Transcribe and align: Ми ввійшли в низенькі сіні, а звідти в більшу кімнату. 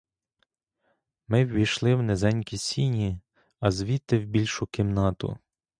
Ми 1.27 1.45
ввійшли 1.45 1.95
в 1.95 2.01
низенькі 2.03 2.57
сіні, 2.57 3.19
а 3.59 3.71
звідти 3.71 4.19
в 4.19 4.25
більшу 4.25 4.67
кімнату. 4.67 5.37